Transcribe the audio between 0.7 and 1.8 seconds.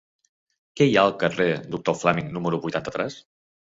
Què hi ha al carrer del